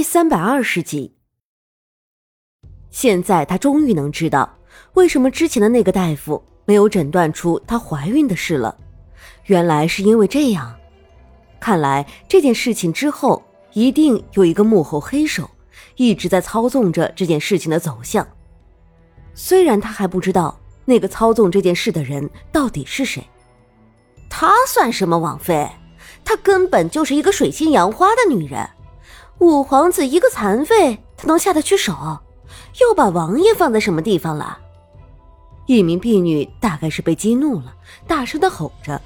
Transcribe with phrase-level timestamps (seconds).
[0.00, 1.14] 第三百二十集。
[2.88, 4.56] 现在他终于能知道，
[4.94, 8.74] 为什么之前的那个大夫没有诊断出她怀孕的事了。
[9.44, 10.74] 原来是因为这样。
[11.60, 13.42] 看来这件事情之后，
[13.74, 15.50] 一定有一个幕后黑手，
[15.96, 18.26] 一直在操纵着这件事情的走向。
[19.34, 23.22] 虽然他还不知道那个操纵这件事的人到底是谁。
[24.30, 25.70] 她算什么王妃？
[26.24, 28.66] 她根本就是一个水性杨花的女人。
[29.40, 32.18] 五皇子一个残废，他能下得去手？
[32.80, 34.58] 又把王爷放在什么地方了？
[35.66, 37.74] 一名婢女大概是被激怒了，
[38.06, 39.00] 大声的吼着。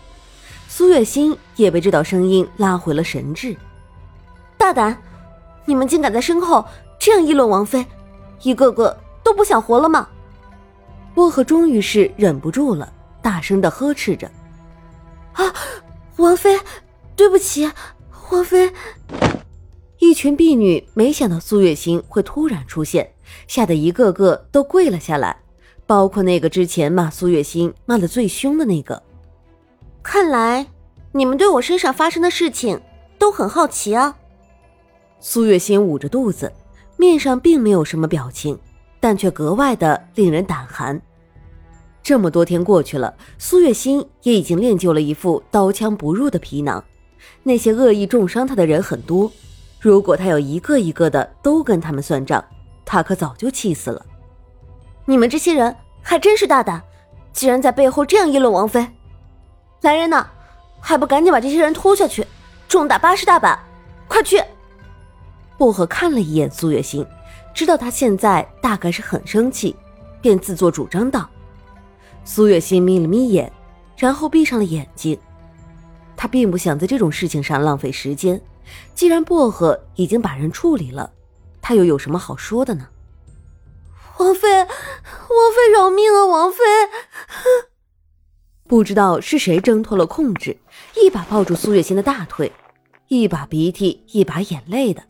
[0.68, 3.56] 苏月心也被这道声音拉回了神智。
[4.58, 5.00] 大胆！
[5.66, 6.64] 你们竟敢在身后
[6.98, 7.86] 这样议论王妃，
[8.42, 10.08] 一个个都不想活了吗？
[11.14, 12.92] 薄荷终于是忍不住了，
[13.22, 14.28] 大声的呵斥着。
[15.34, 15.54] 啊，
[16.16, 16.58] 王妃，
[17.14, 17.70] 对不起，
[18.30, 18.72] 王妃。
[19.98, 23.12] 一群婢女没想到苏月心会突然出现，
[23.46, 25.36] 吓得一个个都跪了下来，
[25.86, 29.02] 包括那个之前骂苏月心骂的最凶的那个。
[30.02, 30.66] 看来
[31.12, 32.80] 你们对我身上发生的事情
[33.18, 34.16] 都很好奇啊。
[35.20, 36.52] 苏月心捂着肚子，
[36.98, 38.58] 面上并没有什么表情，
[39.00, 41.00] 但却格外的令人胆寒。
[42.02, 46.84] 这么多天过去了，苏月心也已经练就了一副刀枪不入的皮囊。
[47.42, 49.32] 那些恶意重伤他的人很多，
[49.84, 52.42] 如果他要一个一个的都跟他们算账，
[52.86, 54.02] 他可早就气死了。
[55.04, 56.82] 你们这些人还真是大胆，
[57.34, 58.88] 竟然在背后这样议论王妃。
[59.82, 60.26] 来人呐，
[60.80, 62.26] 还不赶紧把这些人拖下去，
[62.66, 63.58] 重打八十大板！
[64.08, 64.42] 快去！
[65.58, 67.04] 薄荷看了一眼苏月心，
[67.52, 69.76] 知道他现在大概是很生气，
[70.22, 71.28] 便自作主张道。
[72.24, 73.52] 苏月心眯了眯眼，
[73.98, 75.18] 然后闭上了眼睛。
[76.16, 78.40] 他并不想在这种事情上浪费时间。
[78.94, 81.12] 既然薄荷已经把人处理了，
[81.60, 82.88] 他又有什么好说的呢？
[84.18, 86.26] 王妃，王妃饶命啊！
[86.26, 86.58] 王妃，
[88.66, 90.56] 不知道是谁挣脱了控制，
[90.96, 92.52] 一把抱住苏月心的大腿，
[93.08, 95.02] 一把鼻涕一把眼泪的。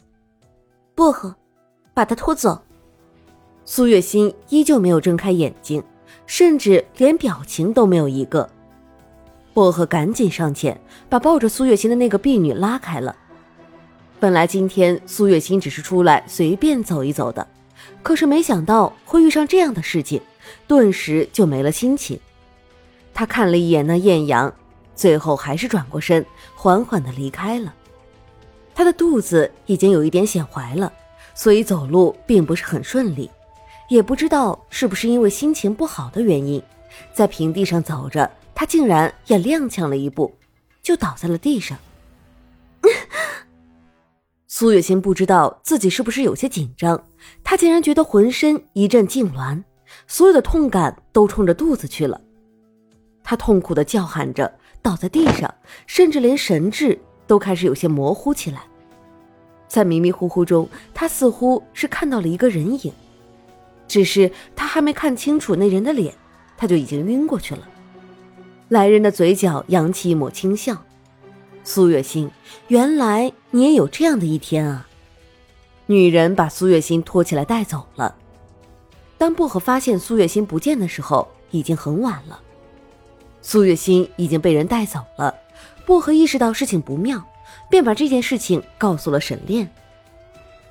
[0.95, 1.35] 薄荷，
[1.93, 2.63] 把他拖走。
[3.65, 5.83] 苏月心依旧没有睁开眼睛。
[6.27, 8.49] 甚至连表情都没有一个。
[9.53, 10.81] 薄荷赶紧上前，
[11.11, 13.15] 把抱着苏月心的那个婢女拉开了。
[14.21, 17.47] 本来今天苏月心只是出来随便走一走的，
[18.03, 20.21] 可是没想到会遇上这样的事情，
[20.67, 22.19] 顿时就没了心情。
[23.13, 24.53] 他看了一眼那艳阳，
[24.95, 27.75] 最后还是转过身，缓缓的离开了。
[28.75, 30.93] 他的肚子已经有一点显怀了，
[31.35, 33.31] 所以走路并不是很顺利。
[33.91, 36.63] 也不知道是不是因为心情不好的原因，
[37.13, 40.35] 在平地上走着，他竟然也踉跄了一步，
[40.83, 41.77] 就倒在了地上。
[44.57, 47.05] 苏月心不知道自己是不是有些紧张，
[47.43, 49.61] 他竟然觉得浑身一阵痉挛，
[50.07, 52.21] 所有的痛感都冲着肚子去了。
[53.25, 55.53] 他痛苦的叫喊着，倒在地上，
[55.89, 58.63] 甚至连神智都开始有些模糊起来。
[59.67, 62.93] 在迷迷糊糊中，他似乎是看到了一个人影。
[63.89, 66.15] 只是他还没看清楚那人的脸，
[66.57, 67.69] 他就已经晕过去了。
[68.69, 70.81] 来人的嘴角扬起一抹轻笑
[71.65, 72.31] ：“苏月心，
[72.69, 74.87] 原来你也有这样的一天啊！”
[75.87, 78.15] 女人把苏月心拖起来带走了。
[79.19, 82.41] 当薄荷发现苏月心不见的时候，已经很晚了。
[83.43, 85.35] 苏月心已经被人带走了。
[85.87, 87.23] 薄荷意识到事情不妙，
[87.71, 89.71] 便把这件事情告诉了沈炼。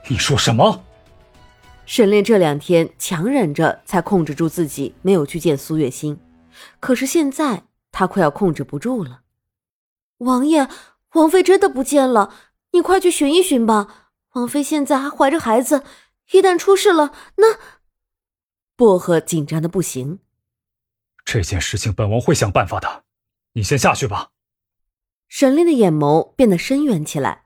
[0.07, 0.83] 你说什么？
[1.85, 6.17] 沈炼这两天强忍着，才控制住自己没有去见苏月心。
[6.79, 9.19] 可是现在他快要控制不住了。
[10.23, 10.67] 王爷，
[11.13, 12.33] 王妃真的不见了，
[12.71, 14.11] 你快去寻一寻吧。
[14.33, 15.83] 王妃现在还怀着孩子，
[16.31, 17.59] 一旦出事了，那……
[18.75, 20.19] 薄荷紧张的不行。
[21.23, 23.03] 这件事情本王会想办法的，
[23.53, 24.31] 你先下去吧。
[25.27, 27.45] 沈炼的眼眸变得深远起来。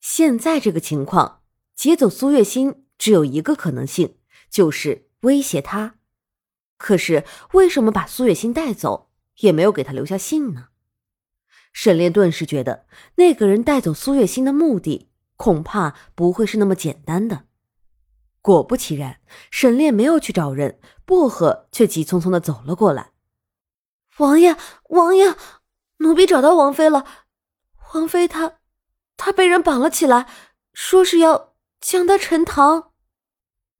[0.00, 1.42] 现在这个情况，
[1.74, 2.86] 劫走苏月心。
[2.98, 4.18] 只有一个可能性，
[4.50, 5.94] 就是威胁他。
[6.76, 10.68] 可是为什么把苏月心带走，也没有给他留下信呢？
[11.72, 12.86] 沈炼顿时觉得，
[13.16, 17.46] 那个人带走苏月心的目的，恐怕不会是那么简单的。
[18.42, 19.20] 果不其然，
[19.50, 23.12] 沈炼没有去找人，薄荷却急匆匆的走了过来。
[24.18, 24.56] 王爷，
[24.90, 25.34] 王爷，
[25.98, 27.06] 奴婢找到王妃了。
[27.94, 28.58] 王妃她，
[29.16, 30.26] 她被人绑了起来，
[30.72, 32.92] 说是要将她沉塘。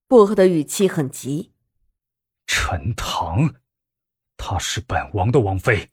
[0.06, 1.54] 薄荷的语气很急。
[2.46, 3.54] 陈塘，
[4.36, 5.90] 她是本王的王妃，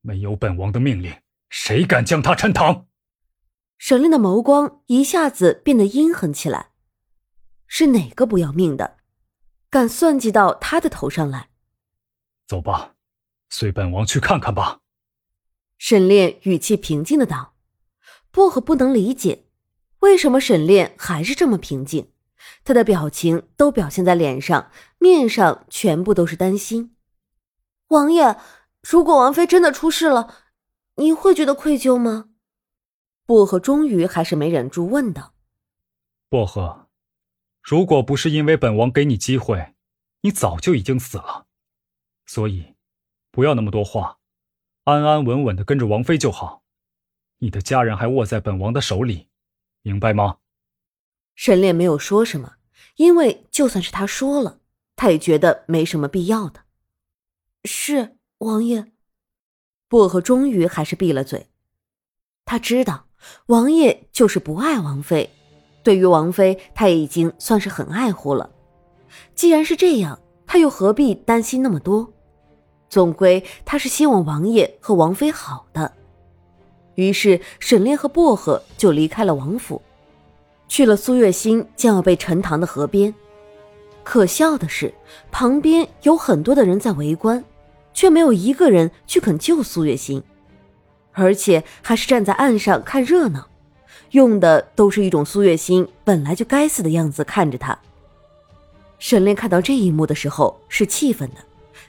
[0.00, 1.12] 没有本王的命令，
[1.48, 2.86] 谁敢将她陈塘？
[3.78, 6.70] 沈炼的眸光一下子变得阴狠起来。
[7.66, 8.96] 是哪个不要命的，
[9.70, 11.50] 敢算计到他的头上来？
[12.46, 12.94] 走吧，
[13.50, 14.80] 随本王去看看吧。
[15.76, 17.54] 沈炼语气平静的道。
[18.30, 19.44] 薄荷不能理解，
[20.00, 22.12] 为什么沈炼还是这么平静？
[22.64, 26.96] 他的表情都表现在脸上，面上全部都是担心。
[27.88, 28.36] 王爷，
[28.82, 30.34] 如果王妃真的出事了，
[30.98, 32.30] 你会觉得愧疚吗？
[33.24, 35.32] 薄荷终于还是没忍住问道
[36.28, 36.88] ：“薄荷，
[37.62, 39.74] 如果不是因为本王给你机会，
[40.22, 41.46] 你早就已经死了。
[42.26, 42.74] 所以，
[43.30, 44.18] 不要那么多话，
[44.84, 46.64] 安安稳稳的跟着王妃就好。
[47.38, 49.28] 你的家人还握在本王的手里，
[49.82, 50.38] 明白吗？”
[51.36, 52.56] 沈炼没有说什么，
[52.96, 54.60] 因为就算是他说了，
[54.96, 56.64] 他也觉得没什么必要的。
[57.64, 58.90] 是王爷，
[59.88, 61.46] 薄荷终于还是闭了嘴。
[62.44, 63.06] 他知道
[63.46, 65.30] 王爷就是不爱王妃，
[65.82, 68.50] 对于王妃，他已经算是很爱护了。
[69.34, 72.12] 既然是这样，他又何必担心那么多？
[72.88, 75.92] 总归他是希望王爷和王妃好的。
[76.94, 79.80] 于是沈炼和薄荷就离开了王府。
[80.68, 83.14] 去了苏月心将要被沉塘的河边，
[84.04, 84.92] 可笑的是，
[85.30, 87.42] 旁边有很多的人在围观，
[87.98, 90.22] 却没有一个人去肯救苏月心，
[91.10, 93.48] 而且还是站在岸上看热闹，
[94.12, 97.76] 用的都是一种苏月心本来就该死的样子看着他。
[99.00, 101.38] 沈炼看到这一幕的时候是气愤的，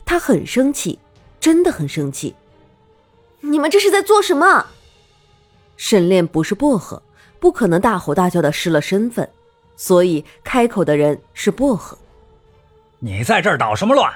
[0.03, 0.97] 他很生气，
[1.39, 2.33] 真的很生气。
[3.41, 4.65] 你们这是在做什么？
[5.77, 7.00] 沈炼不是薄荷。
[7.39, 9.29] 不可能大吼大叫的失了身份，
[9.75, 11.95] 所以开口的人是薄荷。
[12.97, 14.12] 你在这儿捣什么乱？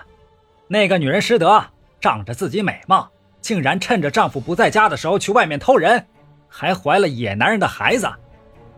[0.68, 1.63] 那个女人失德，
[2.04, 3.10] 仗着自己美貌，
[3.40, 6.06] 竟然趁着丈夫不在家的时候去外面偷人，
[6.50, 8.12] 还怀了野男人的孩子。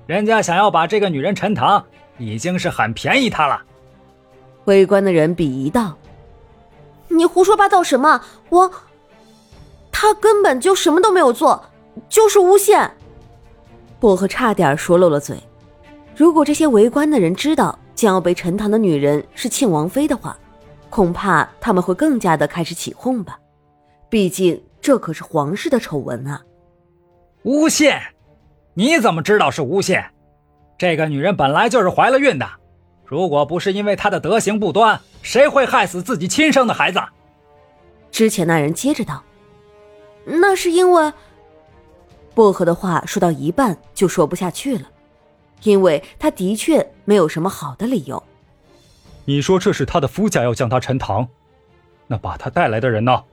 [0.05, 1.83] 人家想要把这个女人陈塘，
[2.19, 3.59] 已经是很便宜她了。
[4.65, 5.97] 围观的人鄙夷道
[7.09, 8.21] ：“你胡说八道什么？
[8.49, 8.71] 我，
[9.91, 11.65] 他根本就什么都没有做，
[12.07, 12.91] 就是诬陷。”
[13.99, 15.35] 薄荷差点说漏了嘴。
[16.15, 20.37] 如果这些围观的人知道将要被陈塘的女人是庆王妃的话，
[20.95, 23.37] 恐怕他们会更加的开始起哄吧。
[24.09, 26.41] 毕竟这可是皇室的丑闻啊！
[27.43, 28.01] 诬陷？
[28.75, 30.09] 你怎么知道是诬陷？
[30.77, 32.49] 这个女人本来就是怀了孕的，
[33.03, 37.01] 如果不是因为她的德行不端，谁会害死自己亲生的孩子？
[38.09, 39.21] 之前那人接着道
[40.23, 41.11] ：“那是因为……”
[42.33, 44.89] 薄荷的话说到一半就说不下去了，
[45.63, 48.23] 因为他的确没有什么好的理由。
[49.25, 51.27] 你说这是他的夫家要将他沉塘，
[52.07, 53.23] 那把他带来的人呢？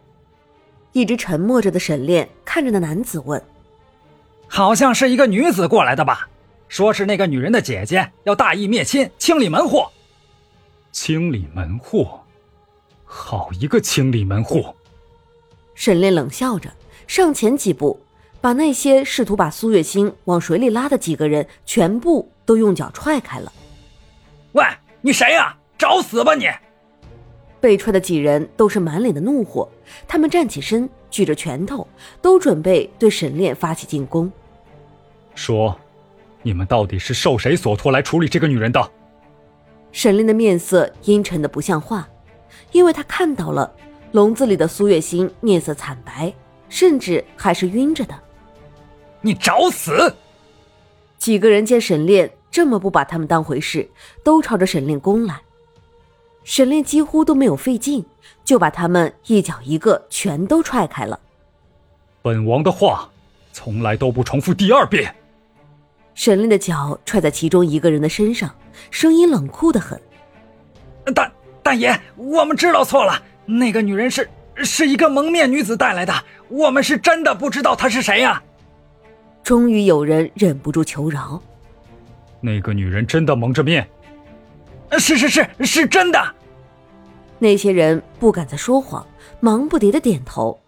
[0.93, 3.43] 一直沉默着的沈炼看着那男子问
[4.49, 6.29] ：“好像是一个女子过来的吧？
[6.69, 9.85] 说是那个女人的姐姐要大义灭亲，清理门户。
[10.91, 12.09] 清理门户？
[13.05, 14.75] 好一个清理门户！”
[15.75, 16.71] 沈炼冷笑着
[17.07, 18.01] 上前几步。
[18.43, 23.53] 把那些试图把苏月清往水里拉的几个人全部都用脚踹开了。
[24.51, 24.65] 喂，
[25.01, 25.57] 你谁呀？
[25.83, 26.49] 找死吧你！
[27.61, 29.69] 被踹的几人都是满脸的怒火，
[30.07, 31.85] 他们站起身，举着拳头，
[32.21, 34.31] 都准备对沈炼发起进攻。
[35.35, 35.77] 说，
[36.41, 38.93] 你们到底是受谁所托来处理这个女人的？
[39.91, 42.09] 沈炼的面色阴沉的不像话，
[42.71, 43.75] 因为他看到了
[44.13, 46.33] 笼子里的苏月心面色惨白，
[46.69, 48.15] 甚至还是晕着的。
[49.21, 50.15] 你找死！
[51.19, 53.91] 几个人见沈炼这么不把他们当回事，
[54.23, 55.41] 都朝着沈炼攻来。
[56.45, 58.05] 沈炼几乎都没有费劲，
[58.45, 61.19] 就把他们一脚一个全都踹开了。
[62.21, 63.09] 本王的话，
[63.53, 65.15] 从来都不重复第二遍。
[66.15, 68.55] 沈炼的脚踹在其中一个人的身上，
[68.91, 70.01] 声音冷酷的很
[71.15, 71.33] ：“大
[71.63, 76.13] 大爷，我们知道错了，那个女人是是一个蒙面女子带来的，
[76.49, 78.43] 我们是真的不知道她是谁呀。”
[79.43, 81.41] 终于有人忍不住求饶
[82.41, 83.89] ：“那个女人真的蒙着面
[84.99, 86.35] ？”“是是是，是真的。”
[87.39, 89.05] 那些人不敢再说谎，
[89.41, 90.62] 忙不迭的点头。